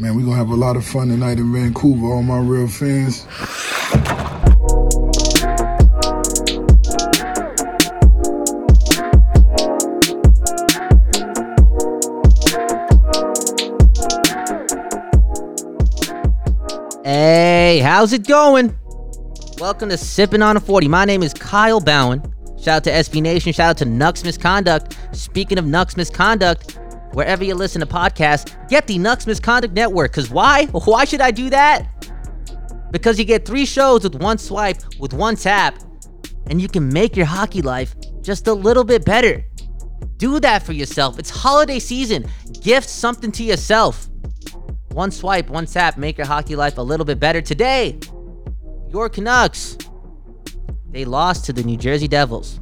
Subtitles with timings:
[0.00, 3.24] Man, we're gonna have a lot of fun tonight in Vancouver, all my real fans.
[17.04, 18.78] Hey, how's it going?
[19.58, 20.86] Welcome to Sipping on a 40.
[20.86, 22.22] My name is Kyle Bowen.
[22.56, 23.52] Shout out to SB Nation.
[23.52, 24.96] Shout out to Nucks Misconduct.
[25.10, 26.78] Speaking of Nucks Misconduct,
[27.12, 30.12] wherever you listen to podcasts, get the Nucks Misconduct Network.
[30.12, 30.66] Because why?
[30.66, 31.86] Why should I do that?
[32.90, 35.78] Because you get three shows with one swipe, with one tap,
[36.46, 39.44] and you can make your hockey life just a little bit better.
[40.16, 41.18] Do that for yourself.
[41.18, 42.26] It's holiday season.
[42.62, 44.08] Gift something to yourself.
[44.92, 47.40] One swipe, one tap, make your hockey life a little bit better.
[47.40, 47.98] Today,
[48.88, 49.76] your Canucks,
[50.90, 52.58] they lost to the New Jersey Devils.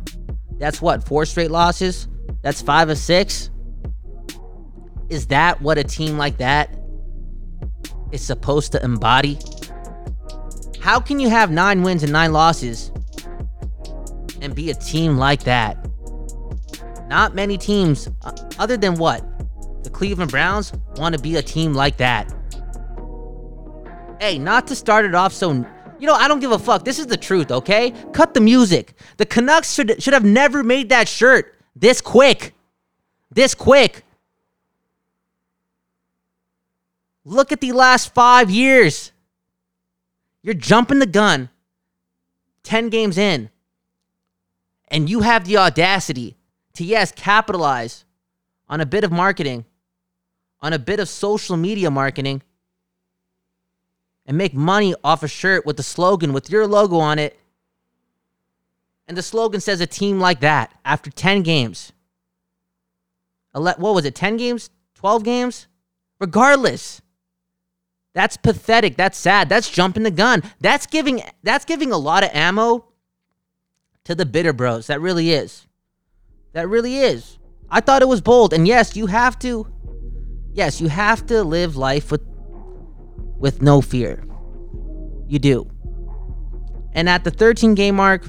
[0.58, 2.08] That's what, four straight losses?
[2.42, 3.50] That's five of six?
[5.08, 6.76] Is that what a team like that
[8.12, 9.38] is supposed to embody?
[10.80, 12.92] How can you have nine wins and nine losses
[14.40, 15.76] and be a team like that?
[17.08, 19.24] Not many teams, uh, other than what?
[19.84, 22.32] The Cleveland Browns want to be a team like that.
[24.20, 25.52] Hey, not to start it off so.
[25.98, 26.84] You know, I don't give a fuck.
[26.84, 27.92] This is the truth, okay?
[28.12, 28.94] Cut the music.
[29.16, 32.54] The Canucks should, should have never made that shirt this quick.
[33.30, 34.04] This quick.
[37.28, 39.10] Look at the last five years.
[40.42, 41.50] You're jumping the gun
[42.62, 43.50] 10 games in,
[44.88, 46.36] and you have the audacity
[46.74, 48.04] to, yes, capitalize
[48.68, 49.64] on a bit of marketing,
[50.60, 52.42] on a bit of social media marketing,
[54.24, 57.36] and make money off a shirt with the slogan with your logo on it.
[59.08, 61.92] And the slogan says a team like that after 10 games.
[63.50, 64.70] What was it, 10 games?
[64.94, 65.66] 12 games?
[66.20, 67.02] Regardless.
[68.16, 68.96] That's pathetic.
[68.96, 69.50] That's sad.
[69.50, 70.42] That's jumping the gun.
[70.58, 72.86] That's giving that's giving a lot of ammo
[74.04, 74.86] to the bitter bros.
[74.86, 75.66] That really is.
[76.54, 77.38] That really is.
[77.68, 78.54] I thought it was bold.
[78.54, 79.66] And yes, you have to
[80.54, 82.22] yes, you have to live life with
[83.36, 84.24] with no fear.
[85.28, 85.70] You do.
[86.94, 88.26] And at the 13 game mark,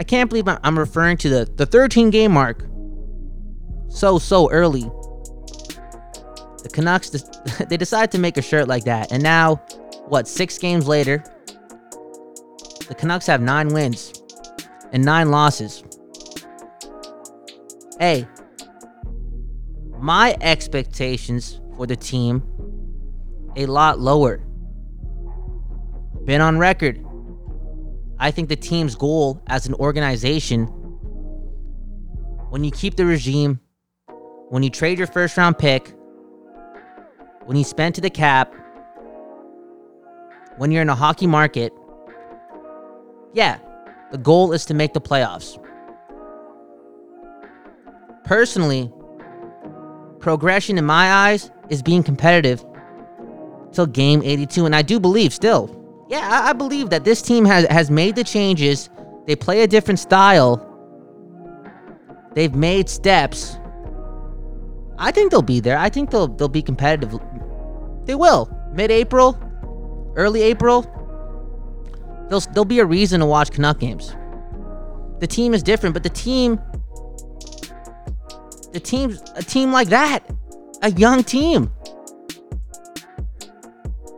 [0.00, 2.66] I can't believe I'm referring to the, the 13 game mark
[3.88, 4.90] so, so early.
[6.62, 7.10] The Canucks,
[7.68, 9.12] they decided to make a shirt like that.
[9.12, 9.56] And now,
[10.06, 11.24] what, six games later,
[12.88, 14.22] the Canucks have nine wins
[14.92, 15.84] and nine losses.
[17.98, 18.26] Hey,
[19.98, 22.42] my expectations for the team
[23.56, 24.38] a lot lower.
[26.24, 27.04] Been on record.
[28.18, 30.66] I think the team's goal as an organization,
[32.50, 33.60] when you keep the regime,
[34.48, 35.94] when you trade your first round pick,
[37.44, 38.54] when you spend to the cap,
[40.56, 41.72] when you're in a hockey market,
[43.32, 43.58] yeah,
[44.10, 45.58] the goal is to make the playoffs.
[48.24, 48.92] Personally,
[50.18, 52.64] progression in my eyes is being competitive
[53.72, 54.66] till game 82.
[54.66, 55.76] And I do believe still,
[56.08, 58.90] yeah, I, I believe that this team has, has made the changes.
[59.26, 60.66] They play a different style.
[62.34, 63.56] They've made steps.
[65.00, 65.78] I think they'll be there.
[65.78, 67.18] I think they'll they'll be competitive.
[68.04, 68.48] They will.
[68.72, 69.36] Mid-April,
[70.14, 70.82] early April.
[72.28, 74.14] There'll there'll be a reason to watch Canuck games.
[75.18, 76.60] The team is different, but the team
[78.72, 80.22] the team's a team like that.
[80.82, 81.72] A young team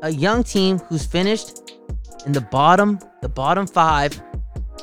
[0.02, 1.72] a young team who's finished
[2.26, 4.20] in the bottom, the bottom five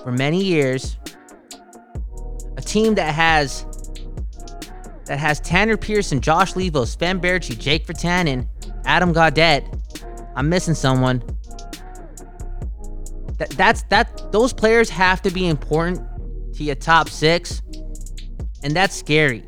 [0.03, 0.97] for many years.
[2.57, 3.65] A team that has
[5.09, 8.47] that has Tanner Pearson, Josh Leivo, Sven Baertschi, Jake Virtanen,
[8.85, 9.65] Adam Gaudette.
[10.35, 11.23] I'm missing someone.
[13.39, 14.31] That, that's that.
[14.31, 15.99] Those players have to be important
[16.53, 17.63] to your top six,
[18.61, 19.45] and that's scary.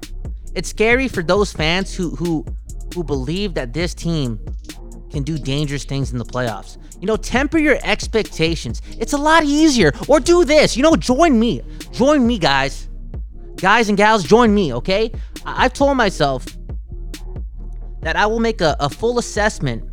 [0.56, 2.44] It's scary for those fans who who
[2.96, 4.40] who believe that this team
[5.12, 6.80] can do dangerous things in the playoffs.
[7.00, 8.82] You know, temper your expectations.
[8.98, 9.92] It's a lot easier.
[10.08, 10.76] Or do this.
[10.76, 11.62] You know, join me.
[11.92, 12.88] Join me, guys.
[13.58, 15.12] Guys and gals, join me, okay?
[15.46, 16.46] I- have told myself
[18.02, 19.84] that I will make a, a full assessment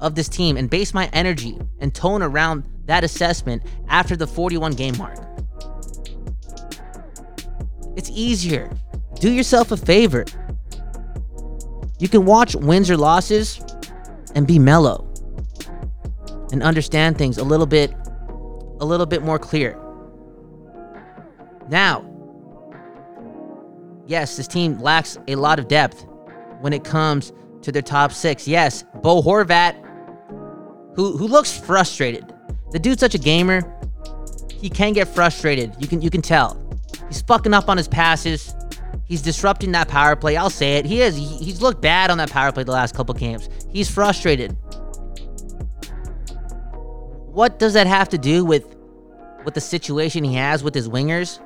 [0.00, 4.72] of this team and base my energy and tone around that assessment after the 41
[4.72, 5.18] game mark.
[7.96, 8.70] It's easier.
[9.20, 10.24] Do yourself a favor.
[11.98, 13.62] You can watch wins or losses
[14.34, 15.08] and be mellow
[16.50, 17.94] and understand things a little bit
[18.80, 19.78] a little bit more clear.
[21.68, 22.00] Now,
[24.06, 26.06] yes, this team lacks a lot of depth
[26.60, 27.32] when it comes
[27.62, 28.46] to their top six.
[28.46, 29.74] Yes, Bo Horvat,
[30.94, 32.32] who who looks frustrated.
[32.70, 33.62] The dude's such a gamer.
[34.50, 35.74] He can get frustrated.
[35.78, 36.58] You can you can tell.
[37.08, 38.54] He's fucking up on his passes.
[39.04, 40.36] He's disrupting that power play.
[40.36, 40.86] I'll say it.
[40.86, 41.16] He is.
[41.16, 43.48] He's looked bad on that power play the last couple games.
[43.70, 44.56] He's frustrated.
[47.32, 48.76] What does that have to do with
[49.44, 51.40] with the situation he has with his wingers?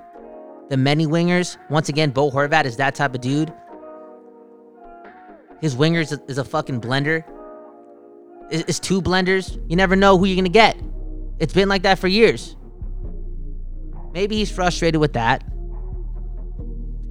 [0.69, 1.57] The many wingers.
[1.71, 3.53] Once again, Bo Horvat is that type of dude.
[5.61, 7.25] His wingers is a fucking blender.
[8.51, 9.61] It's two blenders.
[9.69, 10.77] You never know who you're gonna get.
[11.39, 12.57] It's been like that for years.
[14.13, 15.45] Maybe he's frustrated with that.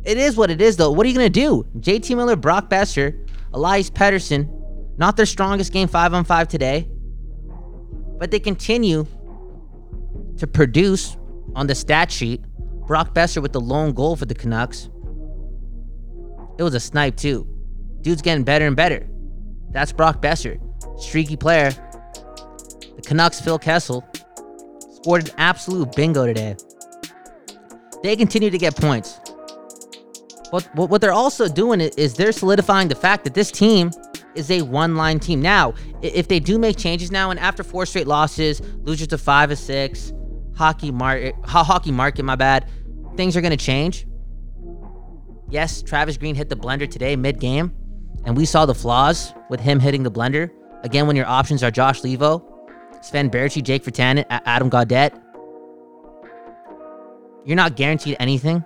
[0.03, 0.91] It is what it is, though.
[0.91, 1.65] What are you gonna do?
[1.79, 4.49] JT Miller, Brock Boeser, Elias Pettersson,
[4.97, 6.89] not their strongest game five on five today,
[8.17, 9.05] but they continue
[10.37, 11.17] to produce
[11.55, 12.43] on the stat sheet.
[12.87, 14.89] Brock Boeser with the lone goal for the Canucks.
[16.57, 17.47] It was a snipe too.
[18.01, 19.07] Dude's getting better and better.
[19.71, 20.59] That's Brock Boeser,
[20.99, 21.71] streaky player.
[21.71, 24.05] The Canucks, Phil Kessel,
[25.01, 26.55] scored an absolute bingo today.
[28.03, 29.19] They continue to get points.
[30.51, 33.91] But what they're also doing is they're solidifying the fact that this team
[34.35, 35.41] is a one-line team.
[35.41, 39.49] Now, if they do make changes now, and after four straight losses, losers to five
[39.49, 40.13] or six,
[40.55, 42.67] hockey market, hockey market, my bad,
[43.15, 44.07] things are going to change.
[45.49, 47.71] Yes, Travis Green hit the blender today mid-game,
[48.25, 50.49] and we saw the flaws with him hitting the blender.
[50.83, 52.43] Again, when your options are Josh Leivo,
[53.01, 55.21] Sven Baertschi, Jake Virtanen, Adam Gaudette,
[57.45, 58.65] you're not guaranteed anything.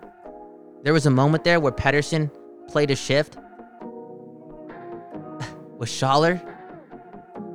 [0.83, 2.31] There was a moment there where Pettersson
[2.69, 3.35] played a shift
[5.77, 6.41] with Schaller.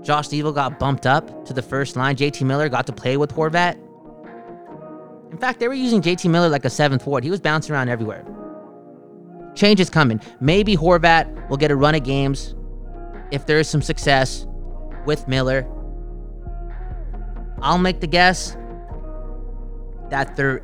[0.03, 2.15] Josh Leivo got bumped up to the first line.
[2.15, 3.79] JT Miller got to play with Horvat.
[5.35, 7.25] In fact, they were using JT Miller like a seventh forward.
[7.25, 8.25] He was bouncing around everywhere.
[9.57, 10.21] Change is coming.
[10.41, 12.55] Maybe Horvat will get a run of games
[13.33, 14.47] if there is some success
[15.07, 15.69] with Miller.
[17.61, 18.57] I'll make the guess
[20.09, 20.63] that there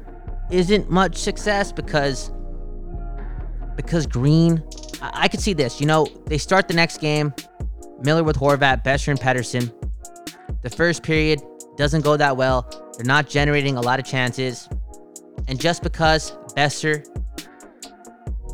[0.52, 2.30] isn't much success because
[3.74, 4.62] because Green,
[5.02, 5.80] I, I could see this.
[5.80, 7.34] You know, they start the next game,
[8.02, 9.74] Miller with Horvat, Boeser and Pettersson.
[10.62, 11.40] The first period
[11.76, 12.68] doesn't go that well.
[12.96, 14.68] They're not generating a lot of chances.
[15.48, 17.06] And just because Boeser,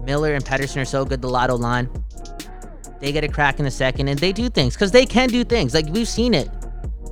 [0.05, 1.91] Miller, and Pettersson are so good, the lotto line,
[3.00, 5.44] they get a crack in the second and they do things because they can do
[5.44, 5.75] things.
[5.75, 6.49] Like we've seen it.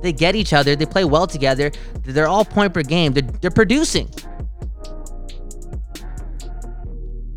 [0.01, 1.71] They get each other, they play well together.
[2.03, 3.13] They're all point per game.
[3.13, 4.09] They're, they're producing.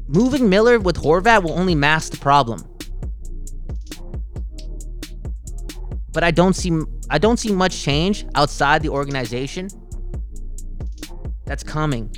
[0.06, 2.64] Moving Miller with Horvat will only mask the problem.
[6.12, 6.70] But I don't see
[7.10, 9.68] I don't see much change outside the organization
[11.44, 12.14] that's coming.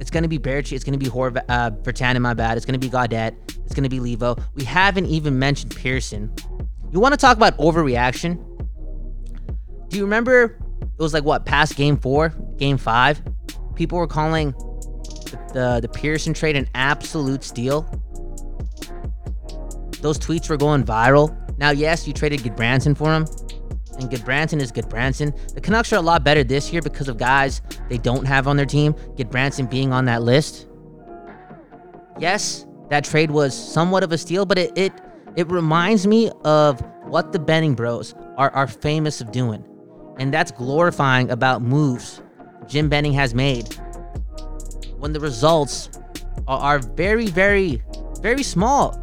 [0.00, 0.72] It's gonna be Baertschi.
[0.72, 2.56] It's gonna be Horvat, uh, Virtanen, my bad.
[2.56, 3.34] It's gonna be Gaudette.
[3.64, 4.40] It's gonna be Leivo.
[4.54, 6.32] We haven't even mentioned Pearson.
[6.92, 8.36] You want to talk about overreaction?
[9.88, 10.58] Do you remember?
[10.80, 13.22] It was like what past game four, game five.
[13.74, 14.52] People were calling
[15.52, 17.82] the the Pearson trade an absolute steal.
[20.00, 21.34] Those tweets were going viral.
[21.64, 23.24] Now, yes, you traded Gudbranson for him,
[23.98, 25.32] and Gudbranson is Gudbranson.
[25.54, 28.58] The Canucks are a lot better this year because of guys they don't have on
[28.58, 28.92] their team.
[29.16, 30.66] Gudbranson being on that list.
[32.18, 34.92] Yes, that trade was somewhat of a steal, but it it,
[35.36, 39.64] it reminds me of what the Benning Bros are, are famous of doing.
[40.18, 42.20] And that's glorifying about moves
[42.66, 43.74] Jim Benning has made
[44.98, 45.88] when the results
[46.46, 47.82] are, are very, very,
[48.20, 49.00] very small.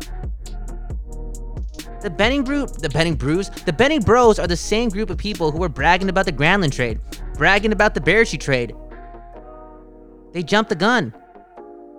[2.02, 5.52] The Benning Brew, the Benning Brews, the Benning Bros are the same group of people
[5.52, 7.00] who were bragging about the Granlund trade,
[7.36, 8.74] bragging about the Baertschi trade.
[10.34, 11.14] They jumped the gun.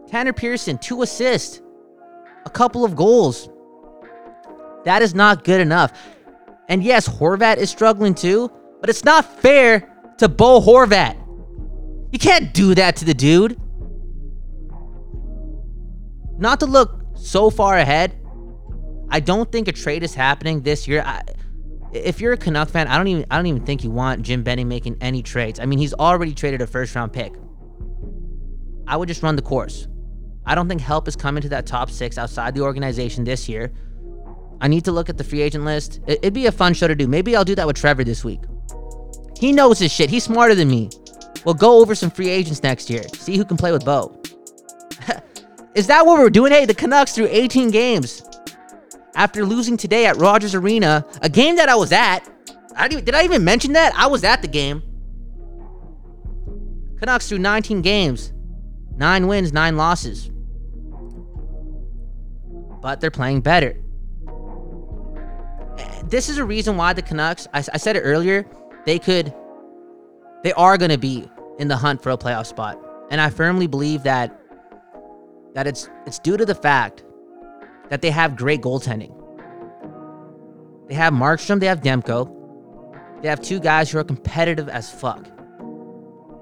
[0.09, 1.61] Tanner Pearson, two assists,
[2.45, 3.49] a couple of goals.
[4.85, 5.93] That is not good enough.
[6.69, 11.17] And yes, Horvat is struggling too, but it's not fair to Bo Horvat.
[12.13, 13.59] You can't do that to the dude
[16.39, 18.19] not to look so far ahead,
[19.13, 21.03] I don't think a trade is happening this year.
[21.05, 21.21] I,
[21.93, 24.43] if you're a Canuck fan, I don't even I don't even think you want Jim
[24.43, 25.61] Benning making any trades.
[25.61, 27.35] I mean, he's already traded a first round pick.
[28.89, 29.87] I would just run the course.
[30.47, 33.71] I don't think help is coming to that top six outside the organization this year.
[34.63, 36.01] I need to look at the free agent list.
[36.07, 37.07] It'd be a fun show to do.
[37.07, 38.41] Maybe I'll do that with Trevor this week.
[39.39, 40.09] He knows his shit.
[40.09, 40.89] He's smarter than me.
[41.45, 43.03] We'll go over some free agents next year.
[43.15, 44.23] See who can play with Bo.
[45.75, 46.53] Is that what we're doing?
[46.53, 48.23] Hey, the Canucks through 18 games
[49.15, 52.21] after losing today at Rogers Arena, a game that I was at.
[52.77, 53.95] I did, did I even mention that?
[53.95, 54.83] I was at the game.
[56.99, 58.33] Canucks through 19 games,
[58.97, 60.31] nine wins, nine losses.
[62.81, 63.77] But they're playing better.
[66.05, 67.47] this is a reason why the Canucks.
[67.53, 68.47] I, I said it earlier.
[68.87, 69.35] They could.
[70.43, 71.29] They are going to be
[71.59, 72.79] in the hunt for a playoff spot,
[73.11, 74.39] and I firmly believe that.
[75.55, 77.05] That it's it's due to the fact
[77.93, 79.13] that they have great goaltending.
[80.89, 81.61] They have Markstrom.
[81.61, 82.25] They have Demko.
[83.21, 85.27] They have two guys who are competitive as fuck.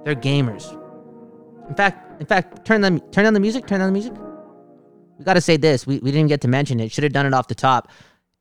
[0.05, 0.71] They're gamers.
[1.69, 3.67] In fact, in fact, turn them turn on the music.
[3.67, 4.13] Turn on the music.
[5.19, 5.89] We got to say this.
[5.89, 6.93] We, we didn't get to mention it.
[6.93, 7.91] Should have done it off the top.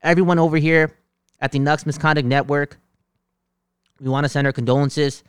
[0.03, 0.95] Everyone over here
[1.41, 2.77] at the Nucks Misconduct Network,
[3.99, 5.23] we want to send our condolences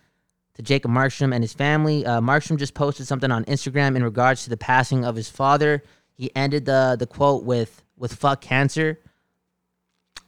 [0.53, 2.05] to Jacob Markstrom and his family.
[2.05, 5.83] Uh, Markstrom just posted something on Instagram in regards to the passing of his father.
[6.21, 8.99] He ended the the quote with with "fuck cancer."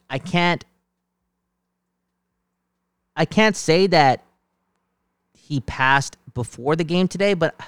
[0.09, 0.65] I can't
[3.15, 4.25] I can't say that
[5.35, 7.61] he passed before the game today, but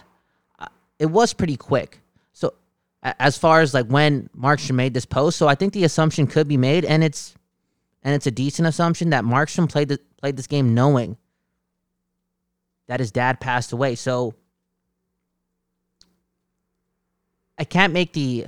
[0.58, 2.00] uh, it was pretty quick.
[2.32, 2.54] So
[3.02, 6.48] as far as like when Markstrom made this post, so I think the assumption could
[6.48, 7.34] be made, and it's
[8.02, 11.18] and it's a decent assumption that Markstrom played the, played this game knowing
[12.86, 13.96] that his dad passed away.
[13.96, 14.34] So
[17.58, 18.46] I can't make the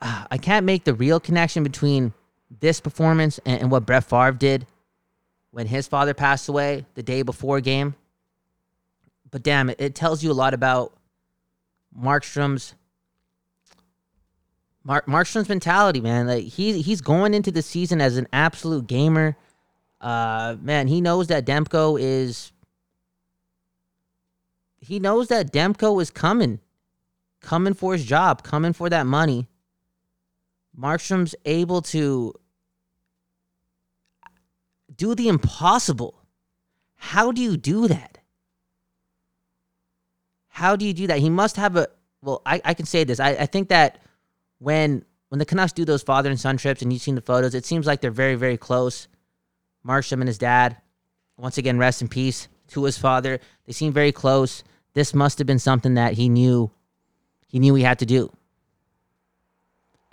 [0.00, 2.12] uh, I can't make the real connection between
[2.60, 4.66] this performance and, and what Brett Favre did
[5.50, 7.94] when his father passed away the day before game.
[9.30, 10.92] But damn, it, it tells you a lot about
[11.98, 12.74] Markstrom's
[14.84, 16.26] Mark Markstrom's mentality, man.
[16.26, 19.36] Like he's he's going into the season as an absolute gamer.
[20.00, 22.52] Uh man, he knows that Demko is
[24.78, 26.60] he knows that Demko is coming.
[27.46, 29.46] Coming for his job, coming for that money.
[30.76, 32.34] Markstrom's able to
[34.96, 36.20] do the impossible.
[36.96, 38.18] How do you do that?
[40.48, 41.20] How do you do that?
[41.20, 41.86] He must have a
[42.20, 43.20] well, I, I can say this.
[43.20, 44.00] I, I think that
[44.58, 47.54] when when the Canucks do those father and son trips and you've seen the photos,
[47.54, 49.06] it seems like they're very, very close.
[49.86, 50.78] Markstrom and his dad,
[51.36, 53.38] once again, rest in peace to his father.
[53.66, 54.64] They seem very close.
[54.94, 56.72] This must have been something that he knew
[57.46, 58.32] he knew he had to do.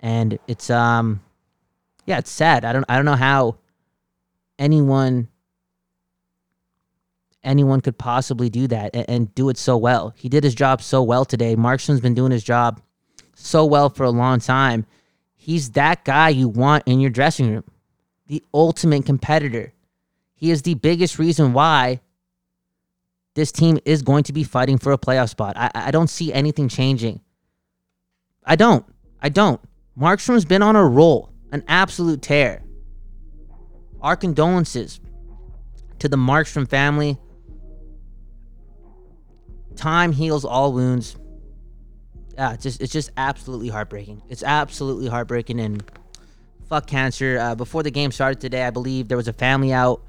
[0.00, 1.20] And it's um
[2.06, 2.64] yeah, it's sad.
[2.64, 3.56] I don't I don't know how
[4.58, 5.28] anyone
[7.42, 10.14] anyone could possibly do that and, and, do it so well.
[10.16, 11.54] He did his job so well today.
[11.54, 12.80] Markstrom's been doing his job
[13.34, 14.86] so well for a long time.
[15.34, 17.64] He's that guy you want in your dressing room,
[18.28, 19.74] the ultimate competitor.
[20.34, 22.00] He is the biggest reason why
[23.34, 25.56] this team is going to be fighting for a playoff spot.
[25.56, 27.20] I, I don't see anything changing.
[28.44, 28.84] I don't.
[29.20, 29.60] I don't.
[29.98, 32.62] Markstrom's been on a roll, an absolute tear.
[34.00, 35.00] Our condolences
[35.98, 37.18] to the Markstrom family.
[39.76, 41.16] Time heals all wounds.
[42.34, 44.22] Yeah, it's just it's just absolutely heartbreaking.
[44.28, 45.82] It's absolutely heartbreaking and
[46.68, 47.38] fuck cancer.
[47.40, 50.02] Uh, before the game started today, I believe there was a family out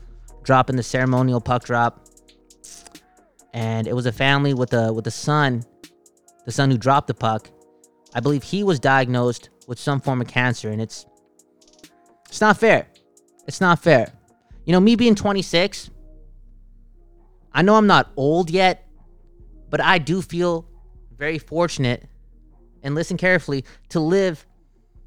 [0.44, 2.05] dropping the ceremonial puck drop,
[3.56, 5.64] and it was a family with a with a son,
[6.46, 7.50] the son who dropped the puck.
[8.14, 11.06] I believe he was diagnosed with some form of cancer, and it's
[12.28, 12.88] it's not fair.
[13.48, 14.12] It's not fair.
[14.66, 15.90] You know, me being 26,
[17.54, 18.88] I know I'm not old yet,
[19.70, 20.68] but I do feel
[21.18, 22.10] very fortunate
[22.84, 24.46] and listen carefully to live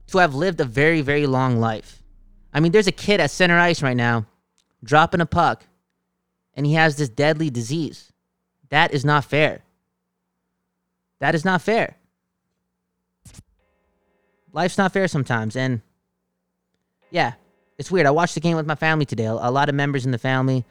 [0.07, 2.03] to have lived a very very long life.
[2.55, 4.27] I mean, there's a kid at center ice right now
[4.83, 5.67] dropping a puck
[6.55, 8.11] and he has this deadly disease.
[8.71, 9.63] That is not fair.
[11.21, 11.97] That is not fair.
[14.53, 15.83] Life's not fair sometimes and
[17.11, 17.35] yeah,
[17.79, 18.07] it's weird.
[18.07, 19.25] I watched the game with my family today.
[19.25, 20.65] A lot of members in the family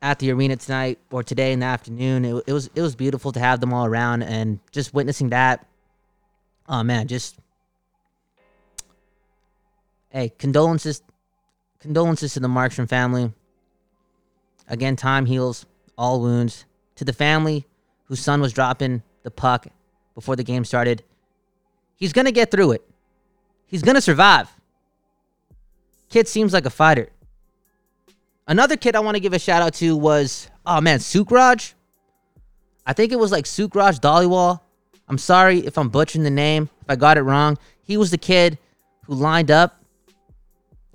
[0.00, 2.24] at the arena tonight or today in the afternoon.
[2.24, 5.66] It, it was it was beautiful to have them all around and just witnessing that.
[6.68, 7.38] Oh man, just
[10.10, 11.02] hey, condolences
[11.80, 13.32] condolences to the Markstrom family.
[14.68, 16.64] Again, time heals all wounds.
[16.96, 17.66] To the family
[18.04, 19.66] whose son was dropping the puck
[20.14, 21.02] before the game started,
[21.96, 22.88] he's gonna get through it.
[23.66, 24.48] He's gonna survive.
[26.10, 27.08] Kid seems like a fighter.
[28.46, 31.72] Another kid I want to give a shout out to was, oh man, Sukraj.
[32.84, 34.60] I think it was like Sukraj Dhaliwal.
[35.08, 37.56] I'm sorry if I'm butchering the name, if I got it wrong.
[37.82, 38.58] He was the kid
[39.06, 39.82] who lined up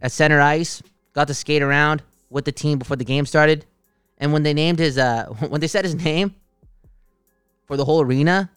[0.02, 3.66] at center ice, got to skate around with the team before the game started.
[4.18, 6.36] And when they named his, uh, when they said his name
[7.66, 8.50] for the whole arena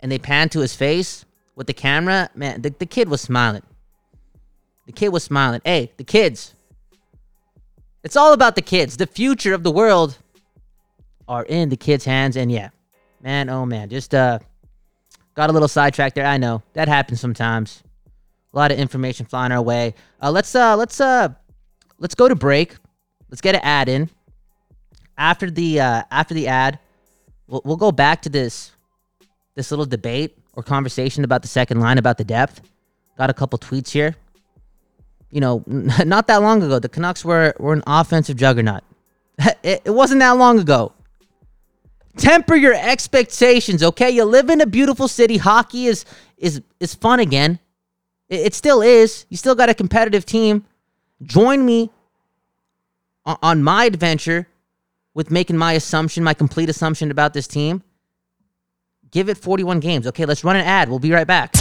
[0.00, 1.24] and they panned to his face
[1.54, 3.62] with the camera, man, the, the kid was smiling.
[4.86, 5.60] The kid was smiling.
[5.64, 6.54] Hey, the kids.
[8.02, 8.96] It's all about the kids.
[8.96, 10.18] The future of the world
[11.28, 12.36] are in the kids' hands.
[12.36, 12.70] And yeah,
[13.22, 14.40] man, oh man, just uh
[15.34, 16.26] got a little sidetracked there.
[16.26, 16.62] I know.
[16.72, 17.82] That happens sometimes.
[18.52, 19.94] A lot of information flying our way.
[20.20, 21.28] Uh, let's uh let's uh
[21.98, 22.76] let's go to break.
[23.30, 24.10] Let's get an ad in.
[25.22, 26.80] After the uh after the ad,
[27.46, 28.72] we'll we'll go back to this
[29.54, 32.60] this little debate or conversation about the second line about the depth.
[33.16, 34.16] Got a couple tweets here.
[35.30, 38.82] You know, not that long ago, the Canucks were were an offensive juggernaut.
[39.62, 40.92] it, it wasn't that long ago.
[42.16, 44.10] Temper your expectations, okay?
[44.10, 45.36] You live in a beautiful city.
[45.36, 46.04] Hockey is
[46.36, 47.60] is is fun again.
[48.28, 49.24] It, it still is.
[49.28, 50.64] You still got a competitive team.
[51.22, 51.92] Join me
[53.24, 54.48] on, on my adventure
[55.14, 57.82] with making my assumption, my complete assumption about this team.
[59.10, 60.06] Give it 41 games.
[60.06, 60.88] Okay, let's run an ad.
[60.88, 61.54] We'll be right back.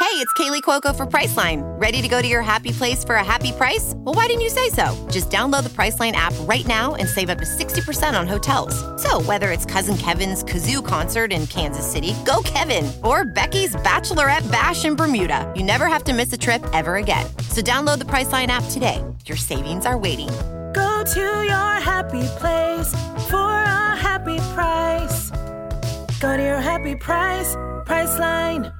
[0.00, 1.62] Hey, it's Kaley Cuoco for Priceline.
[1.80, 3.94] Ready to go to your happy place for a happy price?
[3.96, 4.94] Well, why didn't you say so?
[5.10, 8.74] Just download the Priceline app right now and save up to 60% on hotels.
[9.02, 14.48] So, whether it's Cousin Kevin's Kazoo concert in Kansas City, go Kevin, or Becky's Bachelorette
[14.52, 17.26] Bash in Bermuda, you never have to miss a trip ever again.
[17.50, 19.02] So, download the Priceline app today.
[19.26, 20.30] Your savings are waiting.
[21.12, 22.90] To your happy place
[23.28, 25.28] for a happy price.
[26.18, 28.72] Go to your happy price, Priceline.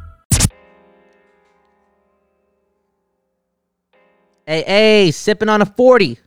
[4.47, 6.19] Hey, hey, sipping on a 40.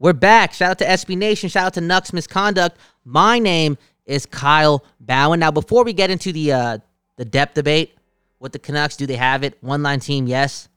[0.00, 0.54] We're back.
[0.54, 1.48] Shout out to SB Nation.
[1.48, 2.76] Shout out to Nucks Misconduct.
[3.04, 5.38] My name is Kyle Bowen.
[5.38, 6.78] Now, before we get into the uh,
[7.16, 7.96] the depth debate,
[8.38, 9.56] what the Canucks do they have it?
[9.62, 10.68] One line team, yes.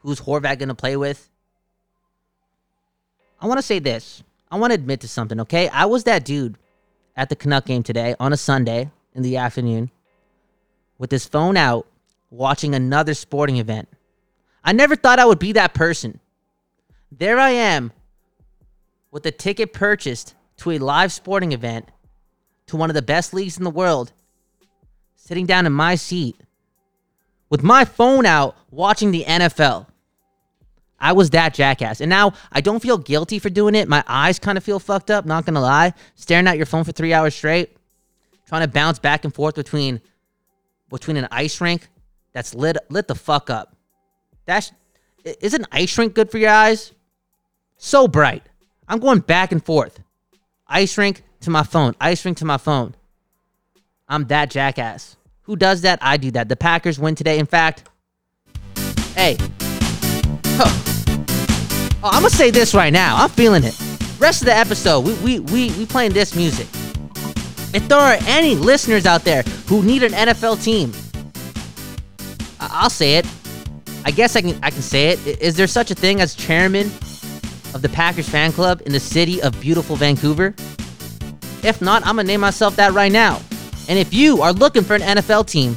[0.00, 1.30] Who's Horvat going to play with?
[3.40, 4.22] I want to say this.
[4.50, 5.68] I want to admit to something, okay?
[5.68, 6.56] I was that dude
[7.16, 9.90] at the Canuck game today on a Sunday in the afternoon
[10.98, 11.86] with his phone out
[12.30, 13.88] watching another sporting event.
[14.64, 16.20] I never thought I would be that person.
[17.10, 17.92] There I am
[19.10, 21.88] with a ticket purchased to a live sporting event
[22.66, 24.12] to one of the best leagues in the world,
[25.14, 26.36] sitting down in my seat
[27.48, 29.86] with my phone out watching the NFL.
[30.98, 32.00] I was that jackass.
[32.00, 33.88] And now I don't feel guilty for doing it.
[33.88, 35.92] My eyes kind of feel fucked up, not gonna lie.
[36.14, 37.76] Staring at your phone for three hours straight,
[38.46, 40.00] trying to bounce back and forth between
[40.90, 41.88] between an ice rink
[42.32, 43.76] that's lit lit the fuck up.
[44.46, 44.72] That's
[45.24, 46.92] is an ice rink good for your eyes?
[47.76, 48.42] So bright.
[48.88, 50.00] I'm going back and forth.
[50.68, 51.94] Ice rink to my phone.
[52.00, 52.94] Ice rink to my phone.
[54.08, 55.16] I'm that jackass.
[55.42, 55.98] Who does that?
[56.02, 56.48] I do that.
[56.48, 57.38] The Packers win today.
[57.38, 57.88] In fact,
[59.14, 59.36] hey.
[62.02, 63.16] Oh, I'm gonna say this right now.
[63.16, 63.74] I'm feeling it.
[64.20, 66.68] Rest of the episode, we we we we playing this music.
[67.74, 70.92] If there are any listeners out there who need an NFL team,
[72.60, 73.26] I- I'll say it.
[74.04, 75.26] I guess I can I can say it.
[75.40, 76.86] Is there such a thing as chairman
[77.74, 80.54] of the Packers fan club in the city of beautiful Vancouver?
[81.64, 83.40] If not, I'm gonna name myself that right now.
[83.88, 85.76] And if you are looking for an NFL team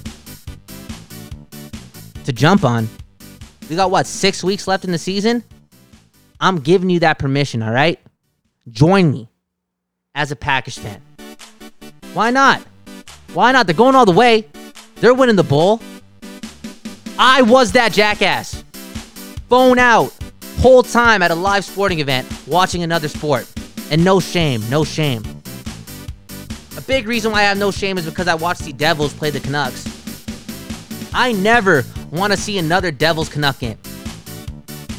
[2.26, 2.88] to jump on,
[3.70, 5.44] we got what six weeks left in the season.
[6.40, 7.62] I'm giving you that permission.
[7.62, 8.00] All right,
[8.70, 9.30] join me
[10.16, 11.02] as a Packers fan.
[12.14, 12.62] Why not?
[13.34, 13.68] Why not?
[13.68, 14.48] They're going all the way.
[14.96, 15.82] They're winning the bowl.
[17.18, 18.64] I was that jackass.
[19.50, 20.14] Phone out.
[20.60, 23.48] Whole time at a live sporting event watching another sport.
[23.92, 25.24] And no shame, no shame.
[26.78, 29.30] A big reason why I have no shame is because I watched the Devils play
[29.30, 29.89] the Canucks.
[31.14, 33.78] I never want to see another Devils Canuck game.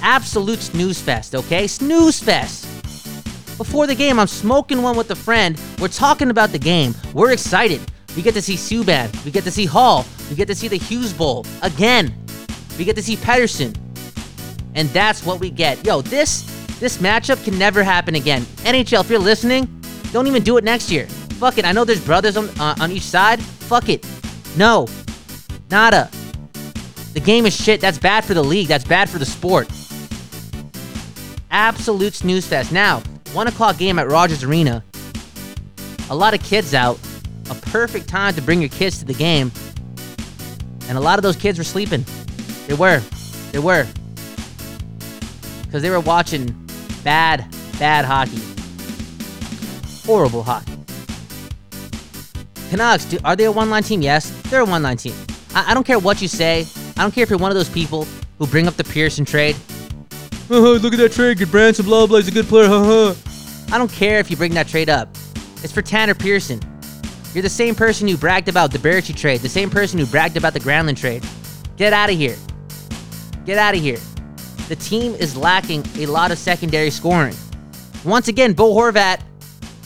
[0.03, 1.67] Absolute snooze fest, okay?
[1.67, 2.67] Snooze fest.
[3.57, 5.61] Before the game, I'm smoking one with a friend.
[5.79, 6.95] We're talking about the game.
[7.13, 7.81] We're excited.
[8.17, 9.25] We get to see Subban.
[9.25, 10.07] We get to see Hall.
[10.31, 12.15] We get to see the Hughes Bowl again.
[12.79, 13.77] We get to see Pettersson.
[14.75, 15.85] And that's what we get.
[15.85, 16.43] Yo, this
[16.81, 18.43] this matchup can never happen again.
[18.65, 19.69] NHL, if you're listening,
[20.13, 21.07] don't even do it next year.
[21.39, 21.65] Fuck it.
[21.65, 23.41] I know there's brothers on uh, on each side.
[23.43, 24.07] Fuck it.
[24.57, 24.87] No.
[25.71, 26.11] Nada.
[27.13, 27.81] The game is shit.
[27.81, 28.69] That's bad for the league.
[28.69, 29.69] That's bad for the sport.
[31.51, 32.73] Absolute snooze fest.
[32.73, 33.03] Now,
[33.33, 34.85] one o'clock game at Rogers Arena.
[36.09, 36.99] A lot of kids out.
[37.51, 39.51] A perfect time to bring your kids to the game.
[40.89, 42.05] And a lot of those kids were sleeping.
[42.67, 43.01] They were.
[43.53, 43.87] They were.
[45.63, 46.47] Because they were watching
[47.05, 47.47] bad,
[47.79, 48.41] bad hockey.
[50.07, 50.73] Horrible hockey.
[52.71, 54.01] Canucks, do, are they a one line team?
[54.01, 55.15] Yes, they're a one line team.
[55.55, 56.67] I, I don't care what you say.
[56.97, 58.07] I don't care if you're one of those people
[58.39, 59.57] who bring up the Pearson trade.
[60.51, 61.39] Oh, look at that trade.
[61.39, 62.19] Gudbranson, blah, blah.
[62.19, 62.67] He's a good player.
[62.69, 63.15] Ha
[63.73, 65.09] I don't care if you bring that trade up.
[65.63, 66.61] It's for Tanner Pearson.
[67.35, 70.37] You're the same person who bragged about the Baertschi trade, the same person who bragged
[70.37, 71.25] about the Granlund trade.
[71.77, 72.37] Get out of here.
[73.47, 73.99] Get out of here.
[74.69, 77.37] The team is lacking a lot of secondary scoring.
[78.05, 79.23] Once again, Bo Horvat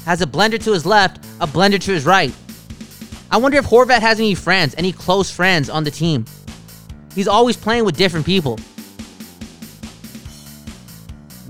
[0.07, 2.35] has a blender to his left, a blender to his right.
[3.35, 6.25] I wonder if Horvat has any friends, any close friends on the team.
[7.17, 8.61] He's always playing with different people.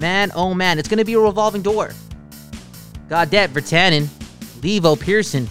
[0.01, 1.91] Man, oh man, it's gonna be a revolving door.
[3.11, 4.07] Gaudette, Virtanen,
[4.63, 5.47] Leivo, Pearson.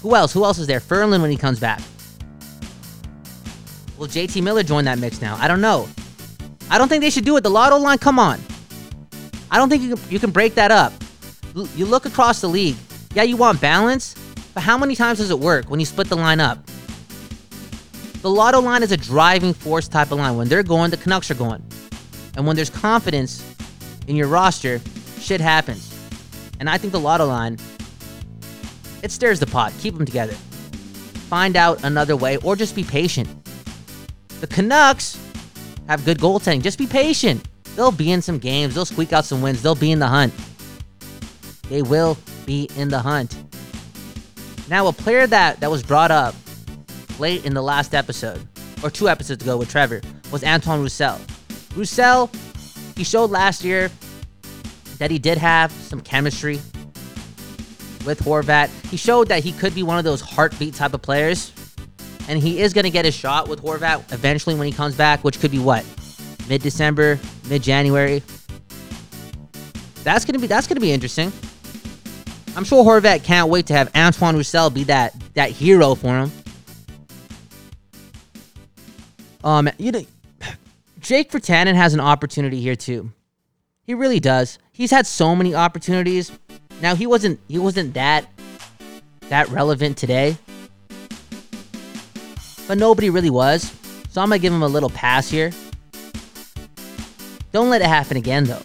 [0.00, 0.32] Who else?
[0.32, 0.80] Who else is there?
[0.80, 1.80] Ferland when he comes back.
[3.98, 5.36] Will JT Miller join that mix now?
[5.38, 5.88] I don't know.
[6.68, 7.42] I don't think they should do it.
[7.42, 8.40] The lotto line, come on.
[9.52, 10.92] I don't think you can, break that up.
[11.76, 12.74] You look across the league.
[13.14, 14.16] Yeah, you want balance,
[14.54, 16.58] but how many times does it work when you split the line up?
[18.22, 20.36] The lotto line is a driving force type of line.
[20.36, 21.62] When they're going, the Canucks are going.
[22.36, 23.44] And when there's confidence
[24.06, 24.80] in your roster,
[25.18, 25.92] shit happens.
[26.60, 27.58] And I think the lotto line,
[29.02, 29.72] it stirs the pot.
[29.80, 30.34] Keep them together.
[31.28, 33.28] Find out another way or just be patient.
[34.40, 35.18] The Canucks
[35.88, 36.62] have good goaltending.
[36.62, 37.48] Just be patient.
[37.74, 38.74] They'll be in some games.
[38.74, 39.62] They'll squeak out some wins.
[39.62, 40.32] They'll be in the hunt.
[41.68, 43.34] They will be in the hunt.
[44.72, 46.34] Now, a player that, that was brought up
[47.18, 48.40] late in the last episode,
[48.82, 51.20] or two episodes ago with Trevor, was Antoine Roussel.
[51.76, 52.30] Roussel,
[52.96, 53.90] he showed last year
[54.96, 56.58] that he did have some chemistry
[58.06, 58.70] with Horvat.
[58.86, 61.52] He showed that he could be one of those heartbeat type of players.
[62.26, 65.22] And he is going to get a shot with Horvat eventually when he comes back,
[65.22, 65.84] which could be what?
[66.48, 68.22] Mid December, mid January.
[70.02, 71.30] That's gonna be that's gonna be interesting.
[72.54, 76.32] I'm sure Horvat can't wait to have Antoine Roussel be that that hero for him.
[79.42, 80.04] Um, you know,
[81.00, 83.10] Jake Virtanen has an opportunity here too.
[83.84, 84.58] He really does.
[84.72, 86.30] He's had so many opportunities.
[86.80, 88.26] Now he wasn't he wasn't that
[89.28, 90.36] that relevant today.
[92.68, 93.72] But nobody really was.
[94.10, 95.52] So I'm gonna give him a little pass here.
[97.50, 98.62] Don't let it happen again though.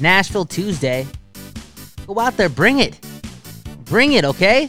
[0.00, 1.06] Nashville Tuesday.
[2.12, 2.98] Go out there, bring it.
[3.84, 4.68] Bring it, okay?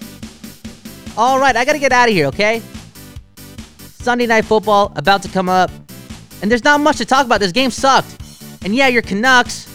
[1.17, 2.61] All right, I got to get out of here, okay?
[3.79, 5.71] Sunday night football about to come up.
[6.43, 7.39] And there's not much to talk about.
[7.39, 8.15] This game sucked.
[8.63, 9.67] And yeah, your Canucks,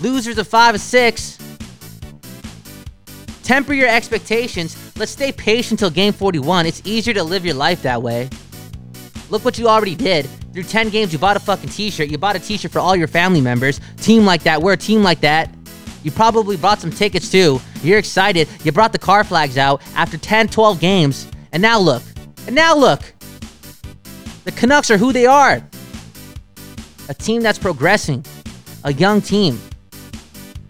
[0.00, 1.38] losers of 5 of 6.
[3.42, 4.74] Temper your expectations.
[4.96, 6.64] Let's stay patient till game 41.
[6.64, 8.30] It's easier to live your life that way.
[9.28, 10.24] Look what you already did.
[10.54, 12.08] Through 10 games, you bought a fucking t shirt.
[12.08, 13.78] You bought a t shirt for all your family members.
[13.98, 14.62] Team like that.
[14.62, 15.54] We're a team like that.
[16.04, 17.60] You probably bought some tickets too.
[17.82, 18.46] You're excited.
[18.62, 21.26] You brought the car flags out after 10, 12 games.
[21.50, 22.02] And now look.
[22.46, 23.00] And now look.
[24.44, 25.66] The Canucks are who they are.
[27.08, 28.24] A team that's progressing.
[28.84, 29.58] A young team.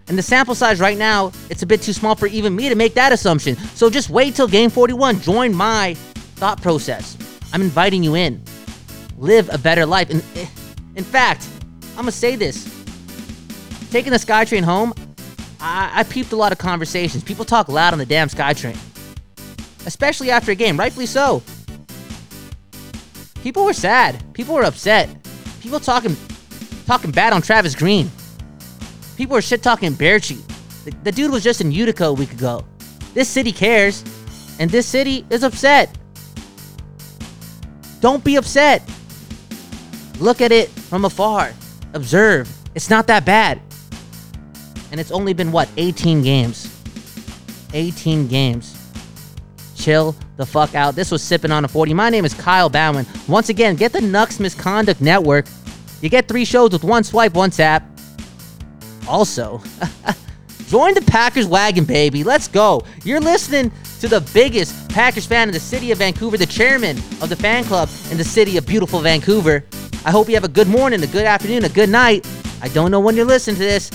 [0.07, 2.75] And the sample size right now, it's a bit too small for even me to
[2.75, 3.55] make that assumption.
[3.75, 5.19] So just wait till game 41.
[5.19, 5.95] Join my
[6.35, 7.17] thought process.
[7.51, 8.41] I'm inviting you in.
[9.17, 10.09] Live a better life.
[10.09, 10.47] In, eh,
[10.95, 11.47] in fact,
[11.91, 12.63] I'm going to say this.
[13.91, 14.93] Taking the SkyTrain home,
[15.65, 17.23] I, I peeped a lot of conversations.
[17.23, 18.77] People talk loud on the damn SkyTrain.
[19.87, 21.41] Especially after a game, rightfully so.
[23.41, 24.23] People were sad.
[24.33, 25.09] People were upset.
[25.61, 26.15] People talking
[26.85, 28.11] talking bad on Travis Green.
[29.17, 30.39] People were shit talking Baertschi.
[30.83, 32.63] The, the dude was just in Utica a week ago.
[33.15, 34.03] This city cares,
[34.59, 35.97] and this city is upset.
[38.01, 38.87] Don't be upset.
[40.19, 41.53] Look at it from afar.
[41.93, 42.47] Observe.
[42.75, 43.61] It's not that bad.
[44.95, 46.73] And it's only been what, 18 games?
[47.73, 48.93] 18 games.
[49.75, 50.95] Chill the fuck out.
[50.95, 51.93] This was Sipping on a 40.
[51.93, 53.05] My name is Kyle Bowen.
[53.27, 55.47] Once again, get the Nucks Misconduct Network.
[55.99, 57.83] You get three shows with one swipe, one tap.
[59.05, 59.61] Also,
[60.69, 62.23] join the Packers wagon, baby.
[62.23, 62.81] Let's go.
[63.03, 67.27] You're listening to the biggest Packers fan in the city of Vancouver, the chairman of
[67.27, 69.65] the fan club in the city of beautiful Vancouver.
[70.05, 72.25] I hope you have a good morning, a good afternoon, a good night.
[72.61, 73.91] I don't know when you're listening to this,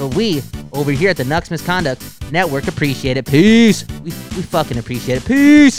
[0.00, 3.26] but we over here at the Nucks Misconduct Network appreciate it.
[3.26, 3.84] Peace.
[4.02, 5.26] We, we fucking appreciate it.
[5.26, 5.78] Peace.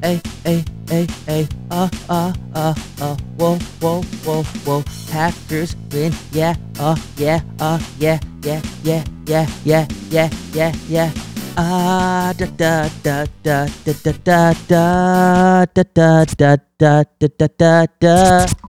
[0.00, 4.84] Hey, hey, hey, hey, uh, uh, uh, uh, whoa, whoa, whoa, whoa.
[5.10, 11.12] Packers win, yeah, uh, yeah, uh, yeah, yeah, yeah, yeah, yeah, yeah, yeah, yeah.
[11.56, 18.54] Ah, da da da da da da da da da da da da da.